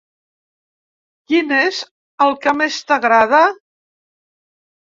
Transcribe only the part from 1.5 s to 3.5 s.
és el que més t'agrada?